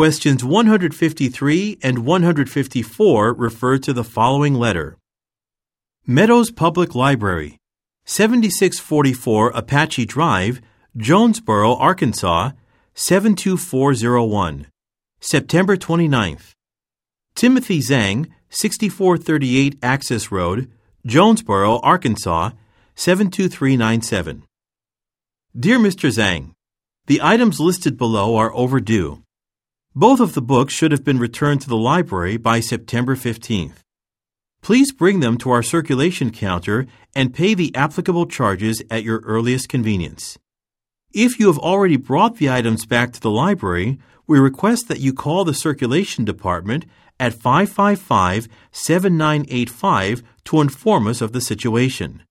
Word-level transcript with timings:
Questions 0.00 0.42
153 0.42 1.78
and 1.82 1.98
154 1.98 3.34
refer 3.34 3.76
to 3.76 3.92
the 3.92 4.02
following 4.02 4.54
letter 4.54 4.96
Meadows 6.06 6.50
Public 6.50 6.94
Library, 6.94 7.58
7644 8.06 9.50
Apache 9.50 10.06
Drive, 10.06 10.62
Jonesboro, 10.96 11.74
Arkansas 11.74 12.52
72401. 12.94 14.68
September 15.20 15.76
29th. 15.76 16.52
Timothy 17.34 17.80
Zhang, 17.80 18.30
6438 18.48 19.78
Access 19.82 20.32
Road, 20.32 20.72
Jonesboro, 21.04 21.78
Arkansas 21.80 22.52
72397. 22.94 24.44
Dear 25.54 25.78
Mr. 25.78 26.08
Zhang, 26.08 26.52
the 27.06 27.20
items 27.22 27.60
listed 27.60 27.98
below 27.98 28.36
are 28.36 28.54
overdue. 28.54 29.22
Both 29.94 30.20
of 30.20 30.34
the 30.34 30.42
books 30.42 30.72
should 30.72 30.92
have 30.92 31.02
been 31.02 31.18
returned 31.18 31.62
to 31.62 31.68
the 31.68 31.76
library 31.76 32.36
by 32.36 32.60
September 32.60 33.16
15th. 33.16 33.78
Please 34.62 34.92
bring 34.92 35.18
them 35.18 35.36
to 35.38 35.50
our 35.50 35.64
circulation 35.64 36.30
counter 36.30 36.86
and 37.12 37.34
pay 37.34 37.54
the 37.54 37.74
applicable 37.74 38.26
charges 38.26 38.80
at 38.88 39.02
your 39.02 39.18
earliest 39.20 39.68
convenience. 39.68 40.38
If 41.12 41.40
you 41.40 41.48
have 41.48 41.58
already 41.58 41.96
brought 41.96 42.36
the 42.36 42.48
items 42.48 42.86
back 42.86 43.12
to 43.14 43.20
the 43.20 43.32
library, 43.32 43.98
we 44.28 44.38
request 44.38 44.86
that 44.86 45.00
you 45.00 45.12
call 45.12 45.44
the 45.44 45.54
circulation 45.54 46.24
department 46.24 46.86
at 47.18 47.34
555 47.34 48.46
7985 48.70 50.22
to 50.44 50.60
inform 50.60 51.08
us 51.08 51.20
of 51.20 51.32
the 51.32 51.40
situation. 51.40 52.22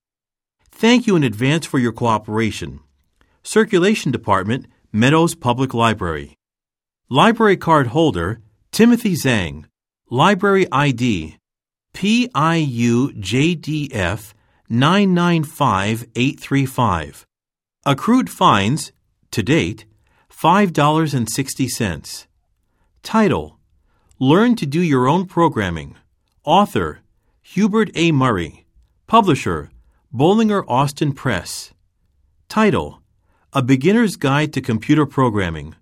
Thank 0.71 1.07
you 1.07 1.17
in 1.17 1.25
advance 1.25 1.65
for 1.65 1.77
your 1.77 1.91
cooperation. 1.91 2.79
Circulation 3.43 4.13
Department, 4.13 4.67
Meadows 4.93 5.35
Public 5.35 5.73
Library. 5.73 6.38
Library 7.11 7.57
card 7.57 7.87
holder, 7.87 8.39
Timothy 8.71 9.15
Zhang. 9.15 9.65
Library 10.11 10.67
ID, 10.71 11.37
PIUJDF 11.95 12.33
995835. 14.69 17.25
Accrued 17.83 18.29
fines, 18.29 18.91
to 19.31 19.41
date, 19.41 19.85
$5.60. 20.31 22.27
Title 23.01 23.57
Learn 24.19 24.55
to 24.55 24.67
do 24.67 24.79
your 24.79 25.07
own 25.07 25.25
programming. 25.25 25.95
Author 26.43 26.99
Hubert 27.41 27.89
A. 27.95 28.11
Murray. 28.11 28.67
Publisher 29.07 29.71
Bollinger 30.13 30.63
Austin 30.67 31.13
Press. 31.13 31.73
Title 32.47 33.01
A 33.51 33.63
Beginner's 33.63 34.15
Guide 34.15 34.53
to 34.53 34.61
Computer 34.61 35.07
Programming. 35.07 35.73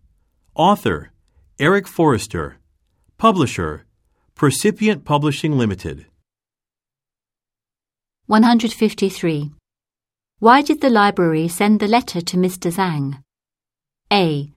Author 0.55 1.11
Eric 1.59 1.87
Forrester. 1.87 2.57
Publisher 3.17 3.87
Percipient 4.35 5.03
Publishing 5.03 5.57
Limited. 5.57 6.05
153. 8.27 9.51
Why 10.37 10.61
did 10.61 10.81
the 10.81 10.91
library 10.91 11.47
send 11.47 11.79
the 11.79 11.87
letter 11.87 12.21
to 12.21 12.37
Mr. 12.37 12.71
Zhang? 12.71 13.23
A. 14.13 14.51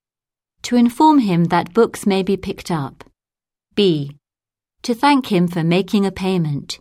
To 0.60 0.76
inform 0.76 1.20
him 1.20 1.44
that 1.44 1.72
books 1.72 2.04
may 2.04 2.22
be 2.22 2.36
picked 2.36 2.70
up. 2.70 3.02
B. 3.74 4.18
To 4.82 4.94
thank 4.94 5.32
him 5.32 5.48
for 5.48 5.64
making 5.64 6.04
a 6.04 6.12
payment. 6.12 6.80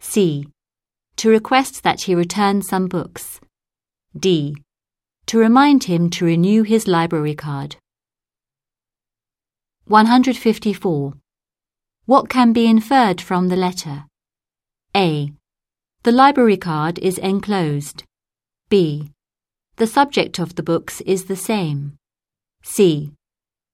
C. 0.00 0.48
To 1.18 1.30
request 1.30 1.84
that 1.84 2.00
he 2.00 2.16
return 2.16 2.60
some 2.60 2.88
books. 2.88 3.38
D. 4.18 4.56
To 5.26 5.38
remind 5.38 5.84
him 5.84 6.10
to 6.10 6.24
renew 6.24 6.64
his 6.64 6.88
library 6.88 7.36
card. 7.36 7.76
154. 9.86 11.12
What 12.06 12.30
can 12.30 12.54
be 12.54 12.66
inferred 12.66 13.20
from 13.20 13.48
the 13.48 13.56
letter? 13.56 14.06
A. 14.96 15.30
The 16.04 16.12
library 16.12 16.56
card 16.56 16.98
is 17.00 17.18
enclosed. 17.18 18.04
B. 18.70 19.10
The 19.76 19.86
subject 19.86 20.38
of 20.38 20.54
the 20.54 20.62
books 20.62 21.02
is 21.02 21.26
the 21.26 21.36
same. 21.36 21.98
C. 22.62 23.12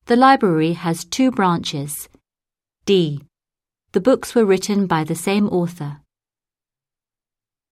The 0.06 0.16
library 0.16 0.72
has 0.72 1.04
two 1.04 1.31
branches. 1.31 2.09
D. 2.87 3.22
The 3.92 4.00
books 4.00 4.34
were 4.34 4.44
written 4.44 4.88
by 4.88 5.04
the 5.04 5.15
same 5.15 5.47
author. 5.48 6.00